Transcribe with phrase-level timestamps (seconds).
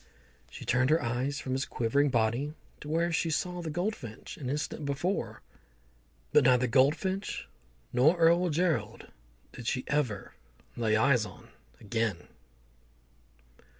[0.49, 4.49] She turned her eyes from his quivering body to where she saw the goldfinch an
[4.49, 5.43] instant before,
[6.33, 7.47] but neither goldfinch
[7.93, 9.09] nor Earl Gerald
[9.53, 10.33] did she ever
[10.75, 12.17] lay eyes on again.